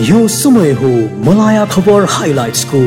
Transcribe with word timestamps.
यो 0.00 0.26
समय 0.28 0.70
हो 0.72 0.88
मलाया 1.24 1.64
खबर 1.64 2.04
हाइलाइट्सको 2.10 2.80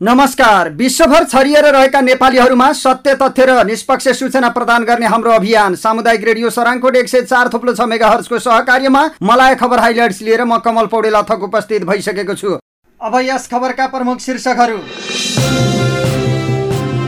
नमस्कार। 0.00 0.68
विश्वभर 0.70 1.24
छरिएर 1.24 1.64
रहेका 1.66 2.00
नेपालीहरूमा 2.00 2.72
सत्य 2.72 3.14
तथ्य 3.14 3.44
र 3.46 3.62
निष्पक्ष 3.66 4.08
सूचना 4.18 4.48
प्रदान 4.48 4.84
गर्ने 4.84 5.06
हाम्रो 5.06 5.30
अभियान 5.32 5.74
सामुदायिक 5.74 6.24
रेडियो 6.24 6.50
सराङकोट 6.50 6.96
एक 6.96 7.08
सय 7.08 7.22
चार 7.22 7.48
थुप्लो 7.48 7.72
छ 7.74 7.80
मेगा 7.82 8.08
हर्सको 8.08 8.38
सहकार्यमा 8.38 9.04
मलाई 9.22 9.54
खबर 9.54 9.78
हाइलाइट्स 9.80 10.20
लिएर 10.22 10.44
म 10.44 10.58
कमल 10.58 10.86
पौडेल 10.86 11.16
थक 11.22 11.42
उपस्थित 11.42 11.84
भइसकेको 11.84 12.34
छु। 12.34 12.58
अब 13.00 13.16
यस 13.20 13.48
खबरका 13.48 13.86
प्रमुख 13.86 14.20
शीर्षकहरू। 14.20 14.76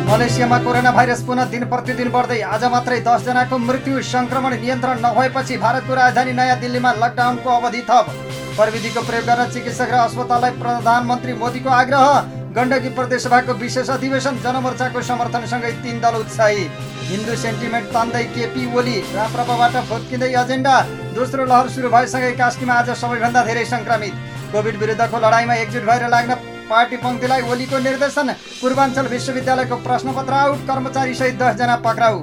मलेसियामा 0.09 0.59
कोरोना 0.59 0.93
भाइरस 0.93 1.23
पुनः 1.23 1.45
दिन 1.53 1.69
प्रतिदिन 1.69 2.09
बढ्दै 2.09 2.41
आज 2.49 2.65
मात्रै 2.73 3.01
दसजनाको 3.03 3.59
मृत्यु 3.59 4.01
संक्रमण 4.07 4.61
नियन्त्रण 4.61 5.05
नभएपछि 5.05 5.57
भारतको 5.59 5.95
राजधानी 5.95 6.33
नयाँ 6.33 6.59
दिल्लीमा 6.61 6.93
लकडाउनको 7.05 7.51
अवधि 7.51 7.85
थप। 7.91 8.17
प्रविधिको 8.57 9.01
प्रयोग 9.03 9.25
गर्न 9.27 9.51
चिकित्सक 9.53 9.93
र 9.93 10.03
अस्पताललाई 10.09 10.51
प्रधानमन्त्री 10.57 11.33
मोदीको 11.37 11.71
आग्रह। 11.75 12.38
गण्डकी 12.57 12.89
प्रदेशसभाको 12.97 13.53
विशेष 13.61 13.89
अधिवेशन 13.91 14.37
जनमोर्चाको 14.45 15.01
समर्थनसँगै 15.03 15.73
तीन 15.83 16.01
दल 16.01 16.15
उत्साही। 16.19 16.63
हिन्दू 17.09 17.35
सेन्टिमेन्ट 17.37 17.87
तान्दै 17.93 18.23
केपी 18.35 18.63
ओली 18.73 18.97
राप्रपाबाट 19.15 19.75
फुत्किँदै 19.89 20.31
एजेन्डा। 20.43 20.75
दोस्रो 21.17 21.45
लहर 21.45 21.69
सुरु 21.69 21.89
भएसँगै 21.91 22.33
कास्कीमा 22.41 22.75
आज 22.75 22.91
सबैभन्दा 23.01 23.45
धेरै 23.45 23.65
सङ्क्रमित। 23.75 24.15
कोभिड 24.53 24.77
विरुद्धको 24.81 25.19
लडाइँमा 25.21 25.55
एकजुट 25.63 25.85
भएर 25.85 26.09
लाग्न 26.09 26.35
पार्टी 26.73 26.97
पङ्क्तिलाई 27.05 27.43
ओलीको 27.53 27.79
निर्देशन। 27.85 28.33
पूर्वाञ्चल 28.61 29.07
विश्वविद्यालयको 29.13 29.77
प्रश्नपत्र 29.85 30.33
आउट 30.41 30.67
कर्मचारी 30.69 31.15
सहित 31.15 31.39
दसजना 31.43 31.77
पक्राउ। 31.85 32.17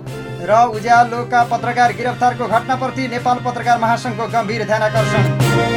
र 0.49 0.51
उज्यालोका 0.73 1.43
पत्रकार 1.53 1.93
गिरफ्तारको 1.93 2.47
घटनाप्रति 2.47 3.07
नेपाल 3.13 3.37
पत्रकार 3.45 3.79
महासङ्घको 3.79 4.27
गम्भीर 4.33 4.65
ध्यानकर्षण। 4.65 5.74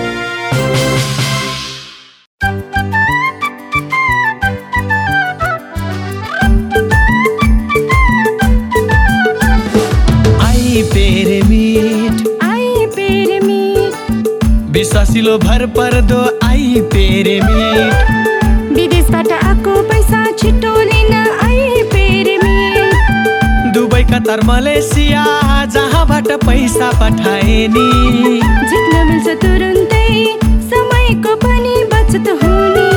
विश्वासिलो 15.29 15.39
भर 15.39 15.65
पर्दो 15.77 16.21
आई 16.47 16.81
पेरे 16.93 17.41
मीठ 17.45 18.73
विदेशबाट 18.77 19.33
आएको 19.33 19.75
पैसा 19.89 20.21
छिटो 20.41 20.73
लिन 20.81 21.13
आई 21.45 21.83
पेरे 21.93 22.37
मीठ 22.43 23.75
दुबई 23.75 24.03
कतार 24.11 24.41
मलेसिया 24.49 25.25
जहाँबाट 25.75 26.29
पैसा 26.47 26.91
पठाए 27.01 27.59
नि 27.77 27.87
जित्न 28.71 29.05
मिल्छ 29.09 29.29
तुरुन्तै 29.45 30.09
समयको 30.73 31.35
पनि 31.45 31.77
बचत 31.93 32.29
हुने। 32.43 32.89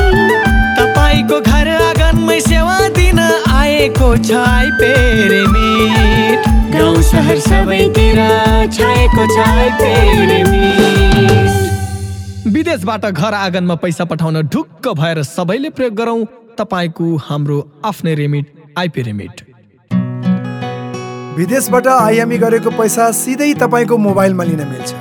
तपाईँको 0.80 1.40
घर 1.40 1.68
आँगनमै 1.76 2.40
सेवा 2.48 2.78
दिन 2.96 3.20
आएको 3.60 4.14
छ 4.28 4.40
आई 4.48 4.70
पेरे 4.80 5.42
मीठ 5.54 6.48
गाउँ 6.76 7.02
सहर 7.12 7.38
सबैतिर 7.48 8.22
छाएको 8.78 9.26
छ 9.34 9.48
आई 9.48 9.70
पेरे 9.82 10.42
मीठ 10.52 11.61
विदेशबाट 12.62 13.04
घर 13.06 13.34
आँगनमा 13.34 13.74
पैसा 13.74 14.04
पठाउन 14.04 14.36
ढुक्क 14.46 14.86
भएर 14.94 15.22
सबैले 15.24 15.70
प्रयोग 15.74 15.94
गरौँ। 15.94 16.24
तपाईँको 16.58 17.06
हाम्रो 17.18 17.56
आफ्नै 17.84 18.14
रेमिट 18.14 18.52
आइपी 18.78 19.02
रेमिट 19.02 19.40
विदेशबाट 21.38 21.86
आइएमई 21.86 22.38
गरेको 22.38 22.70
पैसा 22.78 23.10
सिधै 23.12 23.52
तपाईँको 23.58 23.96
मोबाइलमा 23.98 24.44
लिन 24.44 24.62
मिल्छ। 24.68 24.94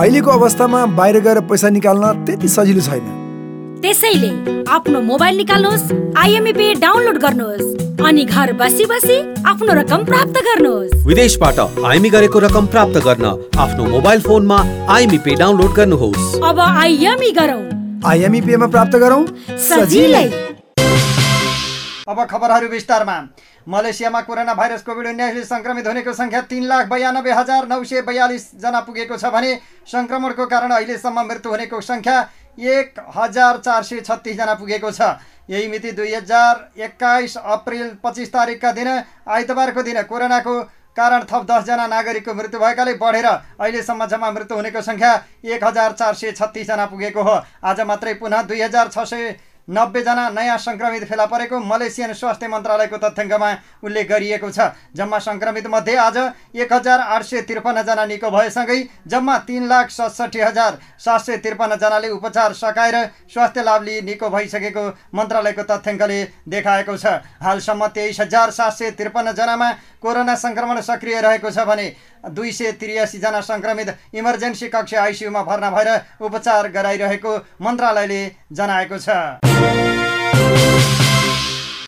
अहिलेको 0.00 0.30
अवस्थामा 0.32 0.84
बाहिर 0.98 1.20
गएर 1.20 1.40
पैसा 1.46 1.68
निकाल्न 1.78 2.12
त्यति 2.26 2.48
सजिलो 2.48 2.82
छैन। 2.88 3.06
त्यसैले 3.82 4.32
आफ्नो 4.66 5.00
मोबाइल 5.12 5.36
निकाल्नुहोस् 5.36 5.86
आइएमई 6.18 6.52
पे 6.58 6.74
डाउनलोड 6.82 7.22
गर्नुहोस्। 7.22 7.81
अनि 8.06 8.24
घर 8.24 8.52
बसी 8.52 8.84
बसी 8.86 9.16
आफ्नो 9.46 9.72
रकम 9.74 10.04
प्राप्त 10.04 10.36
गर्नुहोस्। 10.46 11.06
विदेशबाट 11.06 11.58
आइमी 11.86 12.10
गरेको 12.10 12.38
रकम 12.38 12.66
प्राप्त 12.66 12.96
गर्न 13.04 13.26
आफ्नो 13.58 13.84
मोबाइल 13.90 14.20
फोनमा 14.22 14.58
आइमी 14.90 15.18
पे 15.18 15.34
डाउनलोड 15.38 15.72
गर्नुहोस्। 15.74 16.42
अब 16.42 16.60
आइएमई 16.60 17.30
गरौँ। 17.38 17.62
आइएमई 18.06 18.40
पेमा 18.40 18.66
प्राप्त 18.66 18.96
गरौँ? 18.96 19.22
सजिलै। 19.60 20.26
अब 22.08 22.18
खबरहरू 22.26 22.68
विस्तारमा। 22.68 23.16
मलेसियामा 23.62 24.20
कोरोना 24.26 24.54
भाइरस 24.54 24.82
कोभिड 24.82 25.06
उन्नाइसले 25.06 25.44
सङ्क्रमित 25.46 25.86
हुनेको 25.86 26.12
सङ्ख्या 26.12 26.40
तिन 26.50 26.64
लाख 26.66 26.86
बयानब्बे 26.90 27.32
हजार 27.32 27.68
नौ 27.70 27.82
सय 27.84 28.02
बयालिसजना 28.02 28.80
पुगेको 28.82 29.16
छ 29.16 29.30
भने 29.30 29.50
सङ्क्रमणको 29.86 30.46
कारण 30.50 30.70
अहिलेसम्म 30.74 31.18
मृत्यु 31.22 31.50
हुनेको 31.50 31.80
सङ्ख्या 31.80 32.16
एक 32.58 32.98
हजार 33.16 33.62
चार 33.64 33.82
सय 33.82 34.00
छत्तिसजना 34.02 34.54
पुगेको 34.58 34.90
छ। 34.90 35.14
यही 35.48 35.68
मिति 35.68 35.92
दुई 35.92 36.14
हजार 36.14 36.82
एक्काइस 36.82 37.36
अप्रिल 37.38 37.88
पच्चिस 38.04 38.32
तारिकका 38.32 38.72
दिन 38.72 38.88
आइतबारको 39.28 39.82
दिन 39.82 40.02
कोरोनाको 40.04 40.60
कारण 40.96 41.22
थप 41.24 41.46
दसजना 41.50 41.86
नागरिकको 41.86 42.34
मृत्यु 42.34 42.60
भएकाले 42.60 42.94
बढेर 42.96 43.26
अहिलेसम्म 43.26 44.06
जम्मा 44.06 44.30
मृत्यु 44.30 44.56
हुनेको 44.56 44.82
सङ्ख्या 44.82 45.12
एक 45.46 45.64
हजार 45.64 45.92
चार 45.92 46.14
सय 46.14 46.32
छत्तिसजना 46.32 46.86
पुगेको 46.86 47.22
हो। 47.22 47.36
आज 47.64 47.80
मात्रै 47.82 48.14
पुनः 48.16 48.42
दुई 48.44 48.60
हजार 48.60 48.88
छ 48.88 49.06
सय 49.08 49.34
नब्बेजना 49.68 50.28
नयाँ 50.30 50.58
सङ्क्रमित 50.58 51.04
फेला 51.06 51.26
परेको 51.26 51.58
मलेसियन 51.60 52.12
स्वास्थ्य 52.12 52.48
मन्त्रालयको 52.48 52.96
तथ्याङ्कमा 52.98 53.50
उल्लेख 53.84 54.08
गरिएको 54.08 54.50
छ। 54.50 54.74
जम्मा 54.96 55.18
सङ्क्रमित 55.20 55.66
मध्ये 55.66 55.96
आज 55.96 56.16
एक 56.56 56.72
हजार 56.72 57.00
आठ 57.00 57.22
सय 57.22 57.40
त्रिपन्नजना 57.46 58.04
निको 58.06 58.30
भएसँगै 58.30 58.78
जम्मा 59.06 59.38
तिन 59.46 59.68
लाख 59.68 59.90
सतसट्ठी 59.90 60.40
हजार 60.40 60.78
सात 60.98 61.20
सय 61.20 61.36
त्रिपन्नजनाले 61.38 62.08
उपचार 62.10 62.52
सकाएर 62.52 62.96
स्वास्थ्य 63.30 63.62
लाभ 63.62 63.82
लिई 63.82 64.00
निको 64.02 64.28
भइसकेको 64.28 64.84
मन्त्रालयको 65.14 65.62
तथ्याङ्कले 65.62 66.18
देखाएको 66.48 66.96
छ। 66.96 67.22
हालसम्म 67.38 67.86
तेइस 67.94 68.20
हजार 68.20 68.50
सात 68.50 68.72
सय 68.72 68.90
त्रिपन्नजनामा 68.98 69.70
कोरोना 70.02 70.34
सङ्क्रमण 70.34 70.80
सक्रिय 70.82 71.20
रहेको 71.20 71.50
छ 71.50 71.62
भने 71.62 71.86
दुई 72.34 72.52
सय 72.52 72.72
त्रियासीजना 72.74 73.40
सङ्क्रमित 73.42 73.94
इमर्जेन्सी 74.14 74.68
कक्ष 74.68 74.94
आइसियुमा 75.06 75.42
भर्ना 75.42 75.70
भएर 75.70 75.88
उपचार 76.20 76.68
गराइरहेको 76.74 77.38
मन्त्रालयले 77.62 78.22
जनाएको 78.52 78.98
छ। 78.98 79.61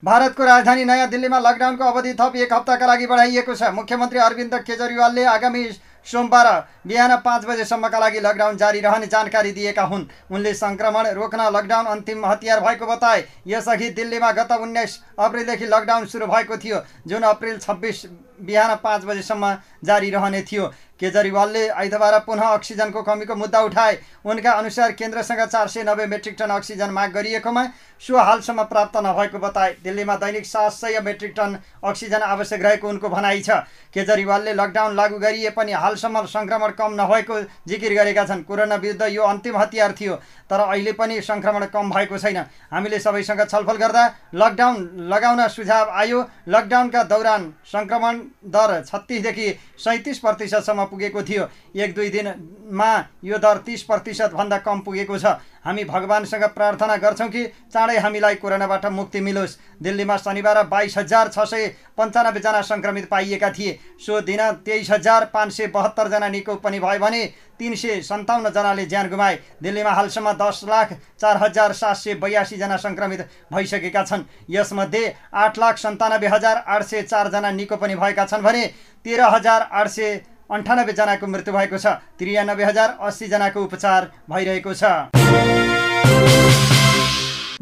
भारतको 0.04 0.44
राजधानी 0.44 0.84
नयाँ 0.84 1.08
दिल्लीमा 1.08 1.38
लकडाउनको 1.40 1.84
अवधि 1.84 2.12
थप 2.12 2.36
एक 2.36 2.52
हप्ताका 2.52 2.86
लागि 2.86 3.06
बढाइएको 3.06 3.54
छ। 3.54 3.72
मुख्यमन्त्री 3.72 4.18
अरविन्द 4.20 4.54
केजरीवालले 4.60 5.24
आगामी 5.24 5.64
सोमबार 6.06 6.48
बिहान 6.84 7.16
पाँच 7.24 7.44
बजेसम्मका 7.46 7.98
लागि 7.98 8.20
लकडाउन 8.20 8.56
जारी 8.56 8.80
रहने 8.80 9.06
जानकारी 9.08 9.52
दिएका 9.54 9.82
हुन्। 9.82 10.04
उनले 10.28 10.52
सङ्क्रमण 10.54 11.06
रोक्न 11.16 11.48
लकडाउन 11.50 11.86
अन्तिम 11.86 12.26
हतियार 12.26 12.60
भएको 12.60 12.86
बताए। 12.86 13.24
यसअघि 13.46 13.88
दिल्लीमा 13.96 14.30
गत 14.34 14.52
उन्नाइस 14.52 15.00
अप्रिलदेखि 15.18 15.66
लकडाउन 15.66 16.06
सुरु 16.06 16.26
भएको 16.26 16.56
थियो। 16.58 16.84
जुन 17.06 17.22
अप्रिल 17.24 17.58
छब्बिस 17.58 18.04
बिहान 18.38 18.74
पाँच 18.76 19.04
बजेसम्म 19.04 19.56
जारी 19.84 20.10
रहने 20.10 20.42
थियो। 20.42 20.72
केजरीवालले 20.94 21.68
आइतबार 21.68 22.18
पुनः 22.20 22.46
अक्सिजनको 22.48 23.02
कमीको 23.02 23.34
मुद्दा 23.34 23.60
उठाए। 23.62 23.98
उनका 24.24 24.50
अनुसार 24.52 24.92
केन्द्रसँग 24.92 25.40
चार 25.44 25.68
सय 25.68 25.82
नब्बे 25.82 26.06
मेट्रिक 26.06 26.36
टन 26.38 26.50
अक्सिजन 26.50 26.90
माग 26.90 27.10
गरिएकोमा 27.12 27.64
सो 28.00 28.16
हालसम्म 28.16 28.62
प्राप्त 28.64 28.96
नभएको 28.96 29.38
बताए। 29.38 29.74
दिल्लीमा 29.84 30.16
दैनिक 30.16 30.46
सात 30.46 30.72
सय 30.72 31.00
मेट्रिक 31.04 31.32
टन 31.36 31.58
अक्सिजन 31.84 32.22
आवश्यक 32.22 32.62
रहेको 32.62 32.88
उनको 32.88 33.08
भनाइ 33.08 33.40
छ। 33.42 33.50
केजरीवालले 33.90 34.52
लकडाउन 34.54 34.94
लागू 34.94 35.18
गरिए 35.18 35.50
पनि 35.50 35.72
हालसम्म 35.74 36.24
सङ्क्रमण 36.26 36.70
कम 36.78 36.94
नभएको 36.94 37.40
जिकिर 37.68 37.94
गरेका 37.94 38.24
छन्। 38.24 38.42
कोरोना 38.42 38.74
विरुद्ध 38.76 39.02
यो 39.10 39.22
अन्तिम 39.24 39.56
हतियार 39.58 39.92
थियो 39.92 40.14
तर 40.50 40.60
अहिले 40.62 40.92
पनि 40.94 41.20
सङ्क्रमण 41.20 41.66
कम 41.74 41.90
भएको 41.90 42.18
छैन। 42.18 42.38
हामीले 42.70 42.98
सबैसँग 43.00 43.42
छलफल 43.44 43.76
गर्दा 43.76 44.04
लकडाउन 44.34 44.76
लगाउन 45.10 45.46
सुझाव 45.48 45.90
आयो। 45.90 46.24
लकडाउनका 46.48 47.02
दौरान 47.02 47.52
सङ्क्रमण 47.66 48.23
दर 48.46 48.82
छत्तिसदेखि 48.82 49.48
सैँतिस 49.78 50.18
प्रतिशतसम्म 50.18 50.84
पुगेको 50.84 51.22
थियो। 51.22 51.48
एक 51.76 51.94
दुई 51.94 52.08
दिनमा 52.10 52.90
यो 53.24 53.38
दर 53.38 53.58
तिस 53.66 53.82
प्रतिशतभन्दा 53.82 54.58
कम 54.58 54.80
पुगेको 54.80 55.18
छ। 55.18 55.36
हामी 55.64 55.84
भगवान्सँग 55.84 56.44
प्रार्थना 56.54 56.96
गर्छौँ 56.96 57.28
कि 57.28 57.44
चाँडै 57.72 57.96
हामीलाई 57.98 58.34
कोरोनाबाट 58.36 58.86
मुक्ति 58.92 59.20
मिलोस्। 59.20 59.56
दिल्लीमा 59.82 60.16
शनिबार 60.16 60.62
बाइस 60.66 60.96
हजार 60.98 61.28
छ 61.28 61.44
सय 61.46 61.66
पन्चानब्बेजना 61.98 62.60
सङ्क्रमित 62.62 63.08
पाइएका 63.08 63.50
थिए। 63.50 63.78
सो 63.98 64.20
दिन 64.22 64.40
तेइस 64.64 64.90
हजार 64.90 65.24
पाँच 65.34 65.52
सय 65.52 65.66
बहत्तरजना 65.68 66.28
निको 66.28 66.54
पनि 66.56 66.80
भयो 66.80 67.00
भने 67.00 67.24
तिन 67.58 67.74
सय 67.74 68.00
सन्ताउन्नजनाले 68.02 68.86
ज्यान 68.86 69.08
गुमाए। 69.08 69.38
दिल्लीमा 69.62 69.90
हालसम्म 69.92 70.32
दस 70.34 70.60
लाख 70.68 70.92
चार 71.20 71.36
हजार 71.38 71.72
सात 71.72 71.96
सय 71.96 72.14
बयासीजना 72.20 72.76
सङ्क्रमित 72.76 73.20
भइसकेका 73.52 74.04
छन्। 74.04 74.24
यसमध्ये 74.50 75.14
आठ 75.34 75.58
लाख 75.58 75.78
सन्तानब्बे 75.78 76.26
हजार 76.28 76.64
आठ 76.68 76.82
सय 76.84 77.02
चारजना 77.04 77.50
निको 77.52 77.76
पनि 77.76 77.94
भएका 77.96 78.24
छन् 78.26 78.42
भने 78.42 78.66
तेह्र 79.04 79.34
हजार 79.34 79.68
आठ 79.72 79.88
सय 79.88 80.20
अन्ठानब्बेजनाको 80.44 81.26
मृत्यु 81.26 81.54
भएको 81.54 81.78
छ। 81.78 81.86
त्रियानब्बे 82.20 82.64
हजार 82.64 82.98
अस्सीजनाको 83.00 83.64
उपचार 83.64 84.10
भइरहेको 84.30 84.74
छ। 84.74 85.23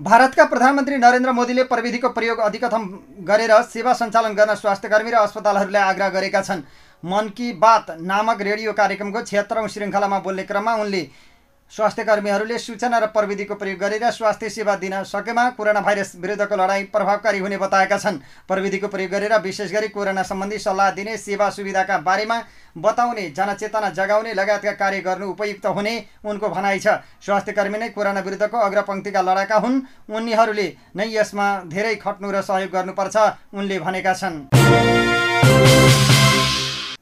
भारतका 0.01 0.45
प्रधानमन्त्री 0.45 0.97
नरेन्द्र 0.99 1.33
मोदीले 1.33 1.65
प्रविधिको 1.65 2.09
प्रयोग 2.09 2.39
अधिकतम 2.41 2.83
गरेर 3.27 3.53
सेवा 3.65 3.93
सञ्चालन 3.95 4.33
गर्न 4.35 4.55
स्वास्थ्यकर्मी 4.55 5.11
र 5.11 5.15
अस्पतालहरूलाई 5.17 5.83
आग्रह 5.85 6.09
गरेका 6.11 6.41
छन्। 6.43 6.63
मन 7.03 7.29
की 7.37 7.53
बात 7.57 7.87
नामक 8.03 8.41
रेडियो 8.43 8.73
कार्यक्रमको 8.73 9.21
छिहत्तरौँ 9.23 9.69
श्रृङ्खलामा 9.69 10.19
बोल्ने 10.19 10.43
क्रममा 10.45 10.75
उनले 10.77 11.03
स्वास्थ्यकर्मीहरूले 11.73 12.59
सूचना 12.59 12.99
र 12.99 13.07
प्रविधिको 13.09 13.55
प्रयोग 13.55 13.79
गरेर 13.81 14.11
स्वास्थ्य 14.13 14.49
सेवा 14.51 14.75
दिन 14.77 15.03
सकेमा 15.05 15.49
कोरोना 15.51 15.81
भाइरस 15.81 16.13
विरुद्धको 16.21 16.57
लडाईँ 16.57 16.85
प्रभावकारी 16.93 17.39
हुने 17.39 17.57
बताएका 17.59 17.97
छन्। 17.99 18.19
प्रविधिको 18.49 18.89
प्रयोग 18.89 19.11
गरेर 19.11 19.35
विशेष 19.41 19.73
गरी 19.73 19.89
कोरोना 19.89 20.23
सम्बन्धी 20.23 20.59
सल्लाह 20.59 20.91
दिने 20.93 21.17
सेवा 21.17 21.49
सुविधाका 21.51 21.99
बारेमा 22.05 22.37
बताउने 22.77 23.29
जनचेतना 23.31 23.89
जगाउने 23.91 24.35
लगायतका 24.35 24.73
कार्य 24.77 25.01
गर्नु 25.01 25.27
उपयुक्त 25.31 25.67
हुने 25.67 25.95
उनको 26.25 26.49
भनाइ 26.51 26.79
छ। 26.79 27.01
स्वास्थ्यकर्मी 27.25 27.79
नै 27.79 27.89
कोरोना 27.97 28.21
विरुद्धको 28.21 28.59
अग्रपङ्क्तिका 28.59 29.21
लडाका 29.23 29.57
हुन्। 29.57 29.81
उनीहरूले 30.13 30.69
नै 30.93 31.09
यसमा 31.09 31.49
धेरै 31.73 31.95
खट्नु 31.97 32.31
र 32.31 32.43
सहयोग 32.43 32.71
गर्नुपर्छ 32.71 33.17
उनले 33.55 33.79
भनेका 33.81 34.13
छन्। 34.15 35.02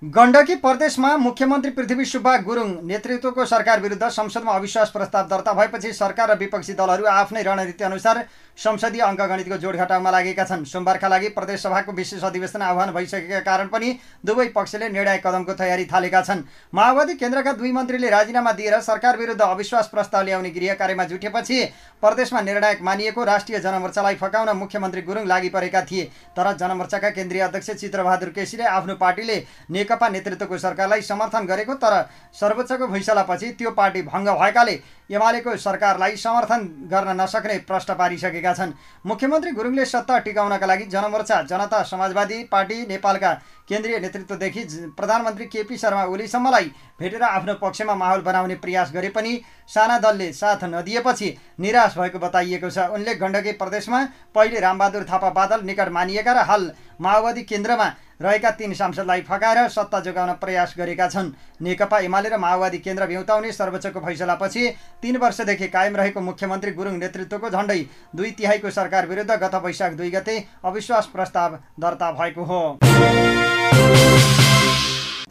गण्डकी 0.02 0.54
प्रदेशमा 0.56 1.16
मुख्यमन्त्री 1.18 1.70
पृथ्वी 1.70 2.04
सुब्बा 2.04 2.36
गुरुङ 2.44 2.68
नेतृत्वको 2.88 3.44
सरकार 3.46 3.80
विरुद्ध 3.80 4.08
संसदमा 4.08 4.52
अविश्वास 4.52 4.90
प्रस्ताव 4.90 5.26
दर्ता 5.28 5.52
भएपछि 5.52 5.92
सरकार 5.92 6.30
र 6.30 6.36
विपक्षी 6.38 6.72
दलहरू 6.74 7.06
आफ्नै 7.06 7.42
रणनीति 7.42 7.84
अनुसार 7.84 8.24
संसदीय 8.60 9.00
अङ्कगणितको 9.02 9.56
जोडघटाउमा 9.56 10.10
लागेका 10.10 10.44
छन्। 10.44 10.64
सोमबारका 10.64 11.08
लागि 11.08 11.28
प्रदेश 11.32 11.60
सभाको 11.62 11.92
विशेष 11.92 12.24
अधिवेशन 12.24 12.62
आह्वान 12.62 12.90
भइसकेका 12.92 13.40
कारण 13.40 13.68
पनि 13.72 13.88
दुवै 14.20 14.46
पक्षले 14.52 14.88
निर्णायक 14.90 15.26
कदमको 15.26 15.52
तयारी 15.56 15.84
थालेका 15.88 16.20
छन्। 16.20 16.42
माओवादी 16.68 17.14
केन्द्रका 17.16 17.52
दुई 17.56 17.72
मन्त्रीले 17.72 18.10
राजीनामा 18.10 18.52
दिएर 18.52 18.80
सरकार 18.82 19.16
विरुद्ध 19.18 19.40
अविश्वास 19.40 19.88
प्रस्ताव 19.88 20.22
ल्याउने 20.24 20.50
गृह 20.50 20.74
कार्यमा 20.76 21.04
जुटेपछि 21.04 21.58
प्रदेशमा 22.02 22.40
निर्णायक 22.40 22.82
मानिएको 22.82 23.24
राष्ट्रिय 23.24 23.58
जनमोर्चालाई 23.60 24.14
फकाउन 24.20 24.50
मुख्यमन्त्री 24.56 25.02
गुरुङ 25.02 25.26
लागि 25.26 25.48
परेका 25.48 25.82
थिए। 25.82 26.04
तर 26.36 26.52
जनमोर्चाका 26.60 27.10
केन्द्रीय 27.10 27.42
अध्यक्ष 27.42 27.70
चित्रबहादुर 27.72 28.28
केसीले 28.36 28.64
आफ्नो 28.66 28.94
पार्टीले 29.00 29.36
नेकपा 29.70 30.08
नेतृत्वको 30.10 30.58
सरकारलाई 30.58 31.02
समर्थन 31.02 31.46
गरेको 31.46 31.74
तर 31.80 31.96
सर्वोच्चको 32.36 32.92
फैसलापछि 32.92 33.50
त्यो 33.56 33.70
पार्टी 33.72 34.02
भङ्ग 34.04 34.28
भएकाले 34.30 34.80
एमालेको 35.10 35.56
सरकारलाई 35.58 36.16
समर्थन 36.16 36.66
गर्न 36.86 37.20
नसक्ने 37.20 37.56
प्रश्न 37.66 37.94
पारिसकेका 37.94 38.52
छन्। 38.54 38.72
मुख्यमन्त्री 39.04 39.50
गुरुङले 39.52 39.84
सत्ता 39.84 40.18
टिकाउनका 40.20 40.66
लागि 40.66 40.84
जनमोर्चा 40.86 41.40
जनता 41.50 41.82
समाजवादी 41.84 42.42
पार्टी 42.46 42.76
नेपालका 42.86 43.32
केन्द्रीय 43.68 43.98
नेतृत्वदेखि 44.00 44.62
प्रधानमन्त्री 44.96 45.46
केपी 45.46 45.76
शर्मा 45.76 46.04
ओलीसम्मलाई 46.06 46.70
भेटेर 47.00 47.22
आफ्नो 47.24 47.54
पक्षमा 47.56 47.94
माहौल 47.94 48.20
बनाउने 48.20 48.54
प्रयास 48.62 48.92
गरे 48.94 49.08
पनि 49.10 49.40
साना 49.68 49.98
दलले 49.98 50.32
साथ 50.32 50.64
नदिएपछि 50.64 51.36
निराश 51.60 51.98
भएको 51.98 52.18
बताइएको 52.18 52.70
छ। 52.70 52.78
उनले 52.90 53.14
गण्डकी 53.14 53.52
प्रदेशमा 53.54 54.04
पहिले 54.34 54.60
रामबहादुर 54.60 55.04
थापा 55.10 55.30
बादल 55.30 55.60
निकट 55.64 55.88
मानिएका 55.90 56.32
र 56.32 56.46
हाल 56.46 56.70
माओवादी 57.00 57.42
केन्द्रमा 57.44 57.86
रहेका 58.20 58.50
तीन 58.52 58.74
सांसदलाई 58.74 59.20
फकाएर 59.22 59.68
सत्ता 59.70 60.00
जोगाउन 60.00 60.32
प्रयास 60.40 60.74
गरेका 60.78 61.08
छन्। 61.08 61.32
नेकपा 61.60 61.98
एमाले 62.00 62.28
र 62.28 62.36
माओवादी 62.38 62.78
केन्द्र 62.78 63.06
भ्याउताउने 63.06 63.52
सर्वोच्चको 63.52 64.00
फैसलापछि 64.00 64.68
तीन 65.02 65.16
वर्षदेखि 65.16 65.68
कायम 65.68 65.96
रहेको 65.96 66.20
मुख्यमन्त्री 66.22 66.72
गुरुङ 66.72 66.98
नेतृत्वको 66.98 67.50
झण्डै 67.50 67.80
दुई 68.16 68.30
तिहाईको 68.32 68.70
सरकार 68.70 69.06
विरुद्ध 69.06 69.30
गत 69.32 69.54
वैशाख 69.64 69.92
दुई 69.94 70.10
गते 70.10 70.36
अविश्वास 70.64 71.06
प्रस्ताव 71.14 71.58
दर्ता 71.80 72.12
भएको 72.12 72.44
हो। 72.44 72.62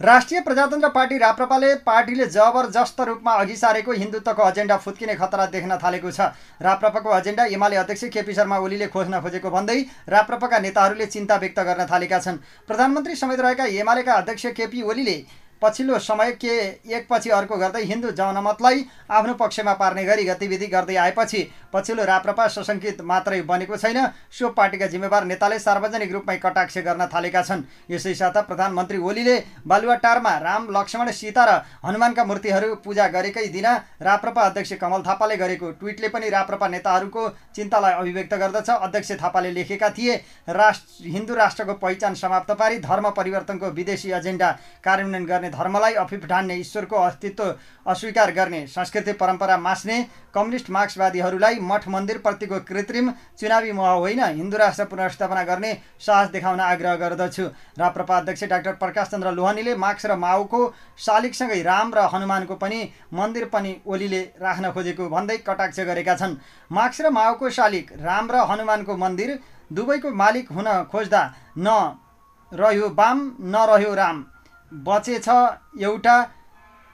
राष्ट्रिय 0.02 0.40
प्रजातन्त्र 0.42 0.90
पार्टी 0.90 1.18
राप्रपाले 1.18 1.74
पार्टीले 1.86 2.26
जबरजस्त 2.26 3.02
रूपमा 3.02 3.32
अघि 3.36 3.56
सारेको 3.56 3.92
हिन्दुत्वको 3.94 4.48
एजेन्डा 4.50 4.78
फुत्किने 4.78 5.16
खतरा 5.16 5.46
देख्न 5.52 5.78
थालेको 5.78 6.12
छ। 6.12 6.28
राप्रपाको 6.62 7.18
एजेन्डा 7.18 7.46
एमाले 7.52 7.76
अध्यक्ष 7.76 8.04
केपी 8.08 8.34
शर्मा 8.34 8.58
ओलीले 8.60 8.88
खोज्न 8.88 9.20
खोजेको 9.20 9.50
भन्दै 9.52 9.78
राप्रपाका 10.08 10.60
नेताहरूले 10.60 11.06
चिन्ता 11.08 11.36
व्यक्त 11.36 11.60
गर्न 11.62 11.86
थालेका 11.92 12.20
छन्। 12.20 12.38
प्रधानमन्त्री 12.68 13.16
समेत 13.18 13.40
रहेका 13.40 13.66
एमालेका 13.76 14.14
अध्यक्ष 14.16 14.46
केपी 14.56 14.82
ओलीले 14.84 15.18
पछिल्लो 15.62 15.98
समय 16.00 16.32
के 16.34 16.56
एकपछि 16.90 17.30
अर्को 17.32 17.58
गर्दै 17.58 17.84
हिन्दू 17.86 18.12
जनमतलाई 18.14 18.86
आफ्नो 19.12 19.34
पक्षमा 19.36 19.74
पार्ने 19.76 20.04
गरी 20.06 20.24
गतिविधि 20.26 20.68
गर्दै 20.68 20.96
आएपछि 20.98 21.42
पछिल्लो 21.74 22.04
राप्रपा 22.06 22.48
सशङ्कित 22.50 23.02
मात्रै 23.04 23.42
बनेको 23.44 23.78
छैन। 23.78 24.00
सो 24.32 24.50
पार्टीका 24.50 24.88
जिम्मेवार 24.88 25.26
नेताले 25.26 25.60
सार्वजनिक 25.60 26.12
रूपमै 26.14 26.38
कटाक्ष 26.40 26.78
गर्न 26.80 27.06
थालेका 27.08 27.42
छन्। 27.44 27.64
यसै 27.92 28.14
साथ 28.16 28.38
प्रधानमन्त्री 28.48 28.98
ओलीले 29.00 29.36
बालुवाटारमा 29.68 30.38
राम 30.40 30.68
लक्ष्मण 30.72 31.12
सीता 31.14 31.46
र 31.46 31.52
हनुमानका 31.84 32.24
मूर्तिहरू 32.24 32.76
पूजा 32.80 33.08
गरेकै 33.10 33.46
दिन 33.50 33.68
राप्रपा 34.02 34.42
अध्यक्ष 34.44 34.74
कमल 34.80 35.02
थापाले 35.04 35.38
गरेको 35.38 35.72
ट्विटले 35.80 36.08
पनि 36.10 36.30
राप्रपा 36.30 36.68
नेताहरूको 36.70 37.28
चिन्तालाई 37.56 37.94
अभिव्यक्त 37.94 38.34
गर्दछ। 38.36 38.70
अध्यक्ष 38.70 39.12
थापाले 39.20 39.52
लेखेका 39.52 39.90
थिए 39.92 40.16
राष्ट्र 40.50 41.10
हिन्दू 41.10 41.34
राष्ट्रको 41.36 41.74
पहिचान 41.76 42.14
समाप्त 42.16 42.52
पारी 42.56 42.78
धर्म 42.80 43.10
परिवर्तनको 43.12 43.70
विदेशी 43.76 44.12
एजेन्डा 44.14 44.52
कार्यान्वयन 44.84 45.26
गर्ने 45.26 45.49
धर्मलाई 45.50 45.94
अफिफ 45.96 46.26
ठान्ने 46.26 46.56
ईश्वरको 46.58 46.96
अस्तित्व 46.98 47.44
अस्वीकार 47.86 48.32
गर्ने 48.32 48.66
संस्कृति 48.68 49.14
परम्परा 49.16 49.58
मास्ने 49.60 49.98
कम्युनिस्ट 50.34 50.70
मार्क्सवादीहरूलाई 50.70 51.60
मठ 51.62 51.88
मन्दिरप्रतिको 51.90 52.60
कृत्रिम 52.62 53.12
चुनावी 53.40 53.72
मोह 53.72 53.90
होइन 53.90 54.24
हिन्दू 54.24 54.58
राष्ट्र 54.58 54.86
पुनर्स्थापना 54.86 55.44
गर्ने 55.44 55.74
साहस 56.00 56.30
देखाउन 56.30 56.60
आग्रह 56.62 56.96
गर्दछु। 56.98 57.46
राप्रपा 57.80 58.18
अध्यक्ष 58.18 58.44
डाक्टर 58.46 58.74
प्रकाश 58.80 59.08
चन्द्र 59.10 59.32
लोहानीले 59.32 59.76
मार्क्स 59.78 60.06
र 60.06 60.16
माओको 60.18 60.62
शालिगसँगै 61.00 61.62
राम 61.64 61.94
र 61.94 62.08
हनुमानको 62.14 62.56
पनि 62.58 62.82
मन्दिर 63.14 63.46
पनि 63.50 63.76
ओलीले 63.88 64.22
राख्न 64.42 64.72
खोजेको 64.72 65.10
भन्दै 65.10 65.38
कटाक्ष 65.40 65.80
गरेका 65.82 66.16
छन्। 66.16 66.38
मार्क्स 66.72 67.02
र 67.02 67.10
माओको 67.12 67.50
शालिग 67.52 67.94
राम 68.02 68.32
र 68.32 68.46
हनुमानको 68.48 68.98
मन्दिर 68.98 69.40
दुवैको 69.72 70.10
मालिक 70.16 70.52
हुन 70.52 70.68
खोज्दा 70.92 71.22
न 71.58 71.98
रह्यो 72.52 72.90
बाम 72.92 73.18
नरह्यो 73.48 73.94
राम। 73.96 74.18
बचेछ 74.74 75.28
एउटा 75.82 76.22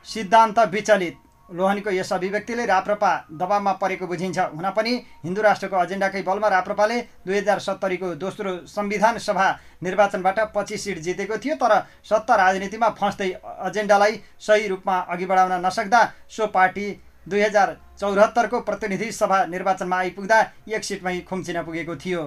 सिद्धान्त 0.05 0.59
विचलित। 0.71 1.15
लोहनीको 1.49 1.89
यस 1.91 2.11
अभिव्यक्तिले 2.13 2.65
राप्रपा 2.65 3.09
दबावमा 3.31 3.71
परेको 3.81 4.07
बुझिन्छ। 4.07 4.39
हुन 4.39 4.69
पनि 4.71 4.93
हिन्दू 5.23 5.41
राष्ट्रको 5.41 5.83
एजेन्डाकै 5.83 6.21
बलमा 6.21 6.47
राप्रपाले 6.49 6.99
दुई 7.21 7.37
हजार 7.37 7.59
सत्तरीको 7.59 8.13
दोस्रो 8.15 8.51
संविधान 8.65 9.17
सभा 9.19 9.47
निर्वाचनबाट 9.83 10.39
पच्चिस 10.55 10.83
सिट 10.83 10.99
जितेको 10.99 11.37
थियो 11.37 11.55
तर 11.55 11.73
सत्ता 12.03 12.35
राजनीतिमा 12.35 12.89
फस्दै 12.97 13.29
एजेन्डालाई 13.67 14.19
सही 14.39 14.67
रूपमा 14.67 14.97
अघि 15.05 15.25
बढाउन 15.25 15.65
नसक्दा 15.65 16.01
सो 16.29 16.47
पार्टी 16.49 16.87
दुई 17.29 17.41
हजार 17.41 17.75
चौहत्तरको 17.99 18.59
प्रतिनिधि 18.61 19.11
सभा 19.13 19.45
निर्वाचनमा 19.45 19.97
आइपुग्दा 19.97 20.41
एक 20.69 20.83
सिटमै 20.83 21.19
खुम्चिन 21.29 21.61
पुगेको 21.63 21.95
थियो। 21.97 22.21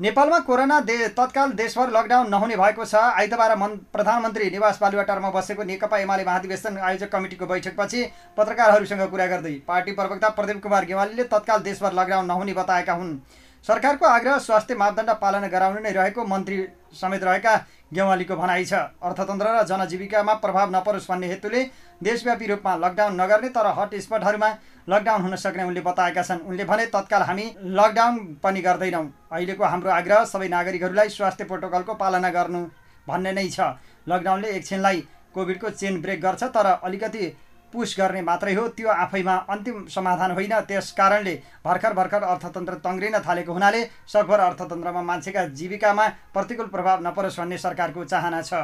नेपालमा 0.00 0.38
कोरोना 0.38 0.78
दे 0.82 0.96
तत्काल 1.08 1.52
देशभर 1.56 1.90
लकडाउन 1.90 2.28
नहुने 2.28 2.56
भएको 2.56 2.84
छ। 2.84 2.94
आइतबार 3.16 3.56
मन 3.56 3.76
प्रधानमन्त्री 3.88 4.50
निवास 4.50 4.78
बालुवाटारमा 4.80 5.30
बसेको 5.32 5.62
नेकपा 5.64 5.98
एमाले 5.98 6.24
महाधिवेशन 6.24 6.76
आयोजक 6.78 7.08
कमिटीको 7.08 7.46
बैठकपछि 7.46 8.02
पत्रकारहरूसँग 8.36 9.00
कुरा 9.08 9.26
गर्दै 9.26 9.54
पार्टी 9.64 9.92
प्रवक्ता 9.96 10.28
प्रदीप 10.36 10.62
कुमार 10.62 10.84
गेवालीले 10.84 11.24
तत्काल 11.32 11.60
देशभर 11.62 11.92
लकडाउन 11.94 12.26
नहुने 12.26 12.52
बताएका 12.52 12.92
हुन्। 12.92 13.16
सरकारको 13.64 14.06
आग्रह 14.06 14.38
स्वास्थ्य 14.38 14.74
मापदण्ड 14.76 15.10
पालना 15.16 15.48
गराउनु 15.48 15.80
नै 15.80 15.92
रहेको 15.92 16.24
मन्त्री 16.26 16.58
समेत 16.92 17.24
रहेका 17.24 17.56
गेवालीको 17.94 18.36
भनाइ 18.36 18.64
छ। 18.66 18.74
अर्थतन्त्र 19.00 19.48
र 19.48 19.64
जनजीविकामा 19.64 20.34
प्रभाव 20.44 20.76
नपरोस् 20.76 21.08
भन्ने 21.08 21.26
हेतुले 21.26 21.62
देशव्यापी 22.00 22.46
रूपमा 22.46 22.76
लकडाउन 22.84 23.20
नगर्ने 23.20 23.48
तर 23.48 23.72
हटस्पटहरूमा 23.72 24.50
लकडाउन 24.88 25.22
हुन 25.22 25.34
सक्ने 25.36 25.62
उनले 25.64 25.80
बताएका 25.82 26.22
छन्। 26.22 26.46
उनले 26.46 26.64
भने 26.64 26.86
तत्काल 26.86 27.22
हामी 27.22 27.44
लकडाउन 27.74 28.38
पनि 28.42 28.60
गर्दैनौँ। 28.62 29.06
अहिलेको 29.32 29.64
हाम्रो 29.64 29.90
आग्रह 29.90 30.24
सबै 30.26 30.48
नागरिकहरूलाई 30.48 31.08
स्वास्थ्य 31.10 31.44
प्रोटोकलको 31.44 31.94
पालना 31.94 32.30
गर्नु 32.30 32.60
भन्ने 33.06 33.32
नै 33.32 33.48
छ। 33.50 33.60
लकडाउनले 34.06 34.48
एकछिनलाई 34.48 35.00
कोभिडको 35.34 35.70
चेन 35.70 36.00
ब्रेक 36.02 36.20
गर्छ 36.22 36.42
तर 36.54 36.66
अलिकति 36.86 37.24
पुस 37.72 37.96
गर्ने 37.98 38.22
मात्रै 38.22 38.54
हो। 38.54 38.68
त्यो 38.78 38.88
आफैमा 38.88 39.34
अन्तिम 39.50 39.86
समाधान 39.90 40.30
होइन। 40.32 40.54
त्यस 40.70 40.92
कारणले 40.94 41.34
भर्खर 41.66 41.92
भर्खर 41.92 42.22
अर्थतन्त्र 42.24 42.74
तङ्ग्रिन 42.86 43.18
थालेको 43.26 43.52
हुनाले 43.52 43.82
सकभर 44.06 44.40
अर्थतन्त्रमा 44.40 45.02
मान्छेका 45.02 45.44
जीविकामा 45.50 46.06
प्रतिकूल 46.32 46.66
प्रभाव 46.70 47.06
नपरोस् 47.06 47.38
भन्ने 47.40 47.58
सरकारको 47.58 48.04
चाहना 48.06 48.42
छ। 48.42 48.54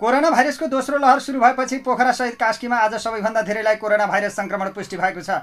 कोरोना 0.00 0.28
भाइरसको 0.30 0.66
दोस्रो 0.70 0.98
लहर 0.98 1.20
सुरु 1.20 1.40
भएपछि 1.40 1.76
पोखरा 1.82 2.10
सहित 2.12 2.34
कास्कीमा 2.38 2.76
आज 2.78 2.94
सबैभन्दा 2.94 3.42
धेरैलाई 3.42 3.76
कोरोना 3.76 4.06
भाइरस 4.06 4.36
सङ्क्रमण 4.36 4.68
पुष्टि 4.70 4.96
भएको 4.96 5.20
छ। 5.20 5.42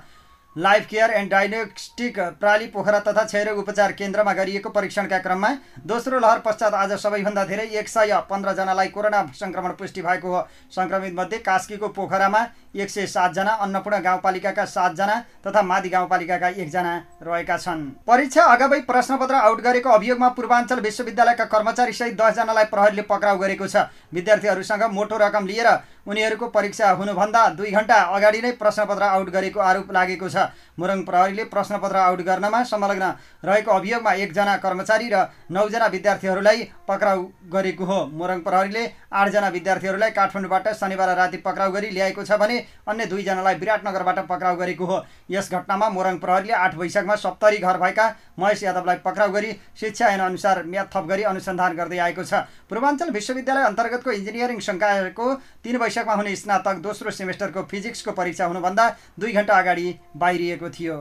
लाइफ 0.55 0.85
केयर 0.89 1.11
एन्ड 1.11 1.29
डायग्नोस्टिक 1.31 2.19
प्राली 2.39 2.65
पोखरा 2.67 2.99
तथा 3.05 3.23
क्षयरोग 3.23 3.57
उपचार 3.59 3.91
केन्द्रमा 3.91 4.33
गरिएको 4.33 4.69
परीक्षणका 4.69 5.17
क्रममा 5.19 5.49
दोस्रो 5.85 6.19
लहर 6.19 6.39
पश्चात 6.39 6.73
आज 6.73 6.91
सबैभन्दा 6.95 7.43
धेरै 7.45 7.65
एक 7.75 7.89
सय 7.89 8.13
पन्ध्रजनालाई 8.29 8.87
कोरोना 8.87 9.21
सङ्क्रमण 9.35 9.71
पुष्टि 9.73 10.01
भएको 10.01 10.29
हो। 10.29 10.41
सङ्क्रमित 10.71 11.13
मध्ये 11.13 11.37
कास्कीको 11.39 11.87
पोखरामा 11.89 12.45
एक 12.75 12.89
सय 12.89 13.05
सातजना 13.07 13.51
अन्नपूर्ण 13.65 13.99
गाउँपालिकाका 14.03 14.65
सातजना 14.67 15.19
तथा 15.47 15.61
मादी 15.63 15.89
गाउँपालिकाका 15.89 16.47
एकजना 16.47 16.95
रहेका 17.21 17.57
छन्। 17.57 17.83
परीक्षा 18.07 18.43
अगावै 18.45 18.79
प्रश्नपत्र 18.87 19.35
आउट 19.35 19.61
गरेको 19.61 19.89
अभियोगमा 19.91 20.29
पूर्वाञ्चल 20.39 20.79
विश्वविद्यालयका 20.79 21.45
कर्मचारी 21.51 21.93
सहित 21.93 22.15
दसजनालाई 22.15 22.65
प्रहरीले 22.71 23.01
पक्राउ 23.11 23.37
गरेको 23.37 23.67
छ। 23.67 23.91
विद्यार्थीहरूसँग 24.13 24.83
मोटो 24.91 25.17
रकम 25.17 25.45
लिएर 25.45 25.69
उनीहरूको 26.07 26.47
परीक्षा 26.47 26.89
हुनुभन्दा 26.99 27.41
दुई 27.57 27.71
घन्टा 27.71 27.95
अगाडि 28.15 28.41
नै 28.41 28.51
प्रश्नपत्र 28.61 29.03
आउट 29.05 29.29
गरेको 29.29 29.59
आरोप 29.59 29.91
लागेको 29.91 30.29
छ। 30.29 30.37
मुरङ 30.77 31.03
प्रहरीले 31.03 31.43
प्रश्नपत्र 31.45 31.97
आउट 31.97 32.21
गर्नमा 32.21 32.63
संलग्न 32.65 33.11
रहेको 33.45 33.71
अभियोगमा 33.71 34.11
एकजना 34.23 34.55
कर्मचारी 34.57 35.09
र 35.13 35.25
नौजना 35.51 35.87
विद्यार्थीहरूलाई 35.87 36.63
पक्राउ 36.87 37.23
गरेको 37.51 37.85
हो। 37.85 37.99
मुरङ 38.13 38.39
प्रहरीले 38.41 38.83
आठजना 39.13 39.49
विद्यार्थीहरूलाई 39.49 40.11
काठमाडौँबाट 40.11 40.67
शनिबार 40.75 41.15
राति 41.17 41.37
पक्राउ 41.45 41.71
गरी 41.71 41.89
ल्याएको 41.89 42.23
छ 42.23 42.37
भने 42.37 42.57
अन्य 42.87 43.05
दुईजनालाई 43.05 43.55
विराटनगरबाट 43.55 44.19
पक्राउ 44.27 44.55
गरेको 44.55 44.85
हो। 44.85 45.03
यस 45.31 45.51
घटनामा 45.51 45.89
मोरङ 45.89 46.17
प्रहरीले 46.19 46.53
आठ 46.55 46.75
वैशाखमा 46.75 47.15
सप्तरी 47.17 47.57
घर 47.57 47.77
भएका 47.77 48.05
महेश 48.39 48.63
यादवलाई 48.63 48.95
पक्राउ 49.05 49.31
गरी 49.31 49.51
शिक्षा 49.79 50.07
ऐन 50.07 50.19
अनुसार 50.21 50.63
म्याद 50.65 50.89
थप 50.95 51.05
गरी 51.07 51.23
अनुसन्धान 51.23 51.75
गर्दै 51.75 51.97
आएको 51.99 52.23
छ। 52.23 52.43
पूर्वाञ्चल 52.69 53.09
विश्वविद्यालय 53.11 53.63
अन्तर्गतको 53.65 54.11
इन्जिनियरिङ 54.11 54.59
सङ्कायको 54.59 55.33
तिन 55.63 55.77
वैशाखमा 55.77 56.13
हुने 56.13 56.35
स्नातक 56.35 56.77
दोस्रो 56.83 57.11
सेमेस्टरको 57.11 57.63
फिजिक्सको 57.71 58.11
परीक्षा 58.11 58.45
हुनुभन्दा 58.45 58.85
दुई 59.19 59.31
घन्टा 59.33 59.53
अगाडि 59.55 59.87
बाहिरिएको 60.17 60.64
थियो। 60.69 60.97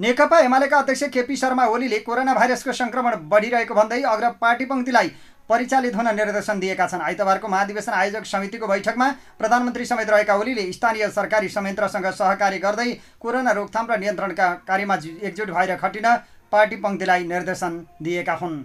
नेकपा 0.00 0.38
एमालेका 0.40 0.78
अध्यक्ष 0.78 1.02
केपी 1.12 1.36
शर्मा 1.36 1.64
ओलीले 1.68 1.98
कोरोना 2.00 2.34
भाइरसको 2.34 2.72
सङ्क्रमण 2.72 3.16
बढिरहेको 3.28 3.74
भन्दै 3.74 4.00
अग्र 4.12 4.28
पार्टी 4.40 4.64
पङ्क्तिलाई 4.64 5.08
परिचालित 5.50 5.94
हुन 5.96 6.08
निर्देशन 6.16 6.60
दिएका 6.60 6.86
छन्। 6.86 7.00
आइतबारको 7.02 7.48
महाधिवेशन 7.48 7.92
आयोजक 7.92 8.24
समितिको 8.24 8.66
बैठकमा 8.66 9.08
प्रधानमन्त्री 9.38 9.84
समेत 9.84 10.10
रहेका 10.10 10.34
ओलीले 10.36 10.72
स्थानीय 10.72 11.08
सरकारी 11.10 11.48
संयन्त्रसँग 11.50 12.06
सहकार्य 12.12 12.58
गर्दै 12.58 12.90
कोरोना 13.20 13.52
रोकथाम 13.52 13.86
र 13.90 13.98
नियन्त्रणका 13.98 14.48
कार्यमा 14.68 14.96
एकजुट 15.20 15.50
भएर 15.50 15.76
खटिन 15.76 16.06
पार्टी 16.52 16.76
पङ्क्तिलाई 16.78 17.24
निर्देशन 17.26 17.72
दिएका 18.02 18.34
हुन्। 18.34 18.56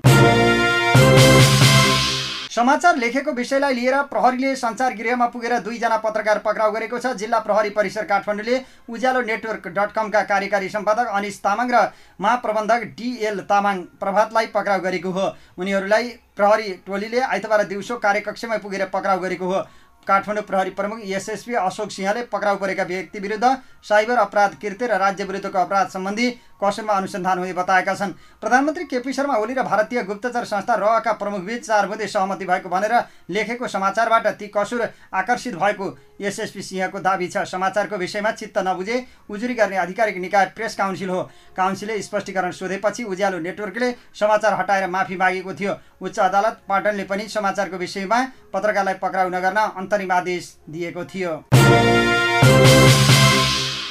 समाचार 2.55 2.97
लेखेको 2.97 3.31
विषयलाई 3.33 3.74
लिएर 3.74 3.95
प्रहरीले 4.07 4.55
सञ्चार 4.55 4.93
गृहमा 4.95 5.25
पुगेर 5.27 5.57
दुईजना 5.59 5.97
पत्रकार 6.00 6.38
पक्राउ 6.39 6.71
गरेको 6.71 7.00
छ। 7.00 7.12
जिल्ला 7.13 7.39
प्रहरी 7.39 7.69
परिसर 7.69 8.03
काठमाडौँले 8.07 8.62
उज्यालो 8.88 9.21
नेटवर्क 9.21 9.67
डट 9.69 9.91
कमका 9.91 10.21
कार्यकारी 10.24 10.69
सम्पादक 10.69 11.12
अनिस 11.12 11.41
तामाङ 11.43 11.71
र 11.71 11.83
महाप्रबन्धक 12.17 12.83
डिएल 12.95 13.39
तामाङ 13.43 13.81
प्रभातलाई 14.00 14.47
पक्राउ 14.55 14.79
गरेको 14.81 15.12
हो। 15.12 15.27
उनीहरूलाई 15.59 16.07
प्रहरी 16.31 16.71
टोलीले 16.88 17.19
आइतबार 17.19 17.63
दिउँसो 17.65 17.97
कार्यकक्षमै 18.00 18.57
पुगेर 18.57 18.85
पक्राउ 18.88 19.19
गरेको 19.19 19.45
हो। 19.45 19.59
काठमाडौँ 20.07 20.43
प्रहरी 20.45 20.69
प्रमुख 20.71 21.00
एसएसपी 21.12 21.53
अशोक 21.59 21.91
सिंहले 21.91 22.21
पक्राउ 22.31 22.57
परेका 22.57 22.83
व्यक्ति 22.85 23.19
विरुद्ध 23.19 23.45
साइबर 23.83 24.17
अपराध 24.21 24.55
कृत्य 24.62 24.88
र 24.88 24.97
राज्य 24.97 25.24
विरुद्धको 25.25 25.59
अपराध 25.59 25.88
सम्बन्धी 25.89 26.29
कसुरमा 26.62 26.93
अनुसन्धान 26.93 27.39
हुने 27.39 27.53
बताएका 27.53 27.93
छन्। 27.95 28.12
प्रधानमन्त्री 28.41 28.83
केपी 28.85 29.13
शर्मा 29.13 29.35
ओली 29.35 29.53
र 29.53 29.63
भारतीय 29.63 30.03
गुप्तचर 30.03 30.43
संस्था 30.45 30.75
रका 30.75 31.12
प्रमुखबीच 31.13 31.65
चार 31.67 31.88
बुधे 31.88 32.07
सहमति 32.07 32.45
भएको 32.45 32.69
भनेर 32.69 32.93
लेखेको 33.29 33.67
समाचारबाट 33.67 34.27
ती 34.39 34.47
कसुर 34.47 34.88
आकर्षित 35.13 35.55
भएको 35.55 35.97
एसएसपी 36.21 36.62
सिंहको 36.62 37.00
दावी 37.00 37.27
छ। 37.27 37.43
समाचारको 37.45 37.97
विषयमा 37.97 38.31
चित्त 38.33 38.57
नबुझे 38.57 39.05
उजुरी 39.29 39.53
गर्ने 39.53 39.77
आधिकारिक 39.77 40.17
निकाय 40.17 40.45
प्रेस 40.55 40.75
काउन्सिल 40.75 41.09
हो। 41.09 41.21
काउन्सिलले 41.57 42.01
स्पष्टीकरण 42.01 42.51
सोधेपछि 42.53 43.03
उज्यालो 43.05 43.39
नेटवर्कले 43.39 43.91
समाचार 44.15 44.53
हटाएर 44.53 44.88
माफी 44.89 45.15
मागेको 45.17 45.53
थियो। 45.53 45.74
उच्च 46.01 46.19
अदालत 46.21 46.62
पाटनले 46.69 47.03
पनि 47.03 47.27
समाचारको 47.29 47.77
विषयमा 47.77 48.24
पत्रकारलाई 48.53 48.93
पक्राउ 49.03 49.29
नगर्न 49.29 49.57
अन्तरिम 49.75 50.12
आदेश 50.13 50.55
दिएको 50.69 51.05
थियो। 51.05 51.33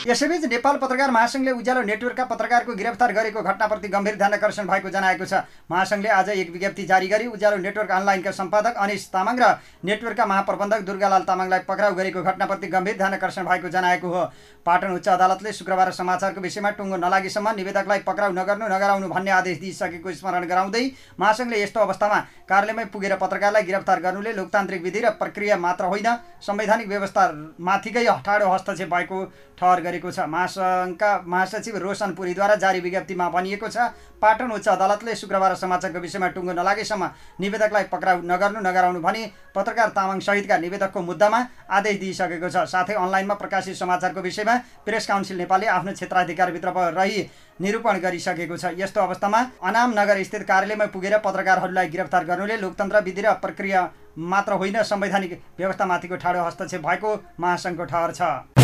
यसैबीच 0.04 0.44
नेपाल 0.44 0.76
पत्रकार 0.76 1.10
महासङ्घले 1.10 1.52
उज्यालो 1.56 1.82
नेटवर्कका 1.82 2.24
पत्रकारको 2.28 2.72
गिरफ्तार 2.76 3.12
गरेको 3.16 3.42
घटनाप्रति 3.42 3.88
गम्भीर 3.88 4.16
ध्यान 4.16 4.32
आकर्षण 4.34 4.66
भएको 4.68 4.90
जनाएको 4.92 5.24
छ। 5.24 5.40
महासङ्घले 5.64 6.08
आज 6.10 6.28
एक 6.28 6.50
विज्ञप्ति 6.52 6.84
जारी 6.84 7.08
गरी 7.08 7.26
उज्यालो 7.32 7.56
नेटवर्क 7.64 7.90
अनलाइनका 7.90 8.30
सम्पादक 8.30 8.76
अनिस 8.84 9.08
तामाङ 9.08 9.36
र 9.40 9.48
नेटवर्कका 9.80 10.26
महाप्रबन्धक 10.26 10.80
दुर्गालाल 10.84 11.22
तामाङलाई 11.24 11.60
पक्राउ 11.64 11.94
गरेको 11.96 12.22
घटनाप्रति 12.22 12.66
गम्भीर 12.68 12.96
ध्यान 12.96 13.14
आकर्षण 13.14 13.44
भएको 13.48 13.68
जनाएको 13.72 14.08
हो। 14.08 14.24
पाटन 14.66 14.92
उच्च 14.92 15.08
अदालतले 15.08 15.52
शुक्रबार 15.54 15.92
समाचारको 15.94 16.40
विषयमा 16.40 16.70
टुङ्गो 16.76 16.96
नलागेसम्म 17.00 17.48
निवेदकलाई 17.56 18.04
पक्राउ 18.04 18.32
नगर्नु 18.36 18.68
नगराउनु 18.68 19.08
भन्ने 19.08 19.30
आदेश 19.30 19.58
दिइसकेको 19.60 20.12
स्मरण 20.20 20.44
गराउँदै 20.44 20.84
महासङ्घले 21.16 21.62
यस्तो 21.62 21.80
अवस्थामा 21.80 22.18
कार्यालयमै 22.44 22.84
पुगेर 22.92 23.16
पत्रकारलाई 23.16 23.62
गिरफ्तार 23.64 24.00
गर्नुले 24.04 24.36
लोकतान्त्रिक 24.36 24.82
विधि 24.84 25.00
र 25.00 25.16
प्रक्रिया 25.16 25.56
मात्र 25.56 25.84
होइन 25.88 26.08
संवैधानिक 26.44 26.88
व्यवस्थामाथिकै 26.88 28.04
ठाडो 28.20 28.52
हस्तक्षेप 28.52 28.88
भएको 28.90 29.24
ठहर 29.54 29.80
गरेको 29.94 30.10
छ। 30.10 30.26
महासङ्घका 30.26 31.10
महासचिव 31.26 31.76
रोशन 31.78 32.10
पुरीद्वारा 32.14 32.54
जारी 32.56 32.80
विज्ञप्तिमा 32.80 33.28
भनिएको 33.30 33.68
छ 33.68 33.94
पाटन 34.18 34.50
उच्च 34.50 34.68
अदालतले 34.68 35.14
शुक्रबार 35.14 35.54
समाचारको 35.54 35.98
विषयमा 36.00 36.28
टुङ्गो 36.34 36.52
नलागेसम्म 36.52 37.04
निवेदकलाई 37.40 37.84
पक्राउ 37.92 38.22
नगर्नु 38.24 38.60
नगराउनु 38.60 39.00
भनी 39.00 39.22
पत्रकार 39.54 39.88
तामाङ 39.94 40.18
सहितका 40.20 40.56
निवेदकको 40.58 41.00
मुद्दामा 41.00 41.38
आदेश 41.70 41.98
दिइसकेको 42.00 42.48
छ। 42.48 42.56
साथै 42.66 42.94
अनलाइनमा 42.96 43.34
प्रकाशित 43.34 43.76
समाचारको 43.76 44.20
विषयमा 44.20 44.54
प्रेस 44.84 45.06
काउन्सिल 45.06 45.38
नेपालले 45.38 45.66
आफ्नो 45.68 45.92
क्षेत्राधिकारभित्र 45.92 46.68
रही 46.98 47.18
निरूपण 47.60 48.00
गरिसकेको 48.00 48.56
छ। 48.56 48.74
यस्तो 48.74 49.00
अवस्थामा 49.00 49.40
अनाम 49.62 49.94
नगर 49.94 50.22
स्थित 50.24 50.42
कार्यालयमा 50.42 50.86
पुगेर 50.90 51.18
पत्रकारहरूलाई 51.20 51.88
गिरफ्तार 51.88 52.24
गर्नुले 52.24 52.56
लोकतन्त्र 52.58 53.00
विधि 53.04 53.22
र 53.22 53.38
प्रक्रिया 53.38 53.90
मात्र 54.18 54.52
होइन। 54.56 54.82
संवैधानिक 54.82 55.32
व्यवस्थामाथिको 55.58 56.16
ठाडो 56.16 56.40
हस्तक्षेप 56.42 56.80
भएको 56.80 57.10
महासङ्घको 57.40 57.84
ठहर 57.84 58.12
छ। 58.14 58.63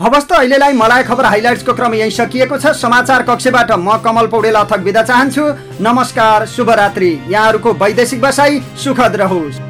हवस् 0.00 0.26
त 0.28 0.32
अहिलेलाई 0.32 0.72
मलाई 0.74 1.02
खबर 1.02 1.24
हाइलाइट्सको 1.24 1.72
क्रम 1.72 1.94
यही 1.94 2.10
सकिएको 2.10 2.56
छ। 2.58 2.72
समाचार 2.76 3.22
कक्षबाट 3.22 3.70
म 3.72 3.96
कमल 4.04 4.26
पौडेल 4.26 4.54
अथक 4.56 4.80
बिदा 4.84 5.02
चाहन्छु। 5.02 5.44
नमस्कार 5.80 6.46
शुभरात्रि। 6.46 7.12
यहाँहरूको 7.30 7.72
वैदेशिक 7.74 8.20
बसाई 8.20 8.60
सुखद 8.84 9.16
रहोस्। 9.22 9.62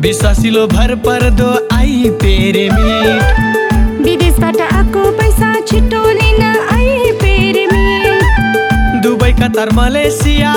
विश्वासिलो 0.00 0.66
भर 0.66 0.94
पर्दो 1.06 1.50
आई 1.72 2.10
पेरे 2.22 2.68
कतार 9.40 9.68
मलेसिया 9.74 10.52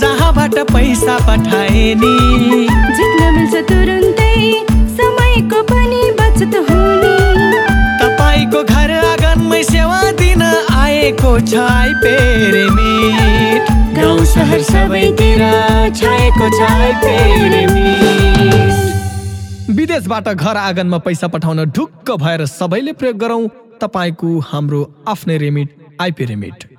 जहाँबाट 0.00 0.54
पैसा 0.70 1.14
पठाए 1.26 1.94
नि 2.00 2.14
जित्न 2.96 3.22
मिल्छ 3.34 3.54
तुरुन्तै 3.70 4.34
समयको 4.98 5.58
पनि 5.70 6.02
बचत 6.20 6.54
हुने। 6.68 7.16
तपाईँको 8.02 8.60
घर 8.64 8.90
आँगनमै 8.98 9.62
सेवा 9.64 10.00
दिन 10.20 10.42
आएको 10.42 11.32
छ 11.40 11.52
आई 11.66 11.90
पेरे 12.04 12.64
मिट। 12.76 13.62
गाउँ 13.98 14.24
सहर 14.34 14.60
सबैतिर 14.70 15.42
छाएको 15.98 16.46
छ 16.58 16.60
आई 16.70 16.92
पेरे 17.02 17.64
मिट। 17.74 18.74
विदेशबाट 19.76 20.26
घर 20.28 20.56
आँगनमा 20.56 20.98
पैसा 21.06 21.26
पठाउन 21.34 21.58
ढुक्क 21.76 22.06
भएर 22.22 22.40
सबैले 22.46 22.92
प्रयोग 23.02 23.18
गरौँ 23.18 23.44
तपाईँको 23.82 24.28
हाम्रो 24.46 24.80
आफ्नै 25.08 25.36
रेमिट 25.38 25.68
आइपी 26.00 26.24
रेमिट 26.24 26.77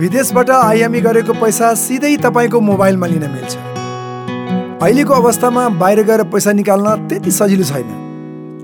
विदेशबाट 0.00 0.50
आइएमई 0.50 1.00
गरेको 1.00 1.32
पैसा 1.34 1.68
सिधै 1.76 2.16
तपाईँको 2.22 2.58
मोबाइलमा 2.62 3.06
लिन 3.06 3.24
मिल्छ। 3.30 3.54
अहिलेको 4.82 5.14
अवस्थामा 5.14 5.68
बाहिर 5.80 6.02
गएर 6.06 6.22
पैसा 6.30 6.52
निकाल्न 6.54 7.08
त्यति 7.08 7.30
सजिलो 7.30 7.64
छैन। 7.64 7.88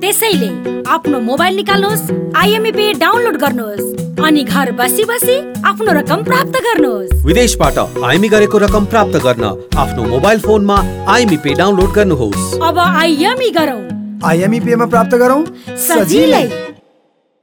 त्यसैले 0.01 0.51
आफ्नो 0.89 1.21
मोबाइल 1.21 1.57
निकाल्नुहोस् 1.57 2.05
आइएमई 2.37 2.73
पे 2.73 2.93
डाउनलोड 3.01 3.37
गर्नुहोस् 3.37 4.23
अनि 4.23 4.43
घर 4.45 4.71
बसी 4.79 5.05
बसी 5.05 5.37
आफ्नो 5.65 5.93
रकम 5.99 6.23
प्राप्त 6.25 6.61
गर्नुहोस्। 6.67 7.25
विदेशबाट 7.27 7.79
आइएमई 7.79 8.29
गरेको 8.29 8.59
रकम 8.67 8.85
प्राप्त 8.95 9.17
गर्न 9.27 9.45
आफ्नो 9.77 10.05
मोबाइल 10.05 10.41
फोनमा 10.47 10.77
आइएमई 11.15 11.37
पे 11.43 11.55
डाउनलोड 11.55 11.91
गर्नुहोस्। 11.93 12.61
अब 12.63 12.79
आइएमई 12.79 13.51
गरौँ। 13.59 13.83
आइएमई 14.31 14.61
पेमा 14.61 14.87
प्राप्त 14.87 15.15
गरौँ। 15.17 15.45
सजिलै। 15.89 16.47